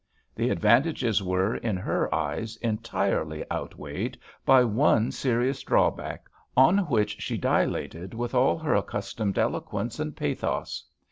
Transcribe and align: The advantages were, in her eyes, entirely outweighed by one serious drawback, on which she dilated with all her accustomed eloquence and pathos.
The 0.33 0.49
advantages 0.49 1.21
were, 1.21 1.55
in 1.57 1.77
her 1.77 2.11
eyes, 2.11 2.57
entirely 2.57 3.45
outweighed 3.51 4.17
by 4.47 4.63
one 4.63 5.11
serious 5.11 5.61
drawback, 5.61 6.25
on 6.57 6.79
which 6.89 7.21
she 7.21 7.37
dilated 7.37 8.15
with 8.15 8.33
all 8.33 8.57
her 8.57 8.73
accustomed 8.73 9.37
eloquence 9.37 9.99
and 9.99 10.15
pathos. 10.17 10.85